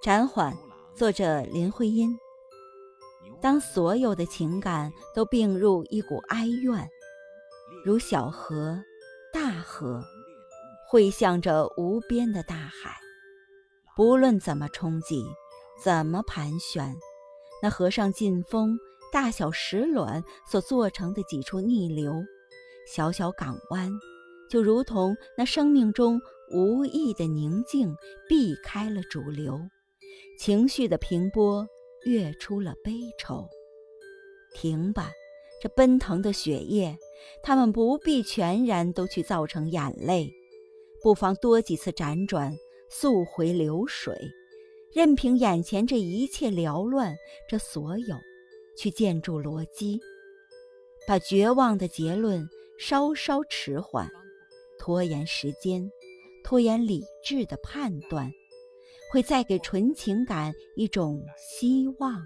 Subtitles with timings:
[0.00, 0.56] 暂缓，
[0.94, 2.16] 作者林徽因。
[3.42, 6.88] 当所有的情感都并入一股哀怨，
[7.84, 8.80] 如小河、
[9.32, 10.04] 大河，
[10.88, 12.96] 汇向着无边的大海。
[13.96, 15.26] 不论怎么冲击，
[15.82, 16.94] 怎么盘旋，
[17.60, 18.78] 那河上劲风、
[19.12, 22.24] 大小石卵所做成的几处逆流、
[22.86, 23.90] 小小港湾，
[24.48, 26.20] 就如同那生命中
[26.52, 27.96] 无意的宁静，
[28.28, 29.60] 避开了主流。
[30.38, 31.66] 情绪的平波
[32.04, 33.44] 跃出了悲愁。
[34.54, 35.10] 停吧，
[35.60, 36.96] 这奔腾的血液，
[37.42, 40.32] 他们不必全然都去造成眼泪，
[41.02, 42.56] 不妨多几次辗转，
[42.88, 44.16] 溯回流水，
[44.92, 47.16] 任凭眼前这一切缭乱，
[47.48, 48.16] 这所有，
[48.76, 50.00] 去建筑逻辑，
[51.04, 54.08] 把绝望的结论稍稍迟缓，
[54.78, 55.90] 拖延时间，
[56.44, 58.32] 拖延理智的判断。
[59.10, 62.22] 会再给纯情感一种希望。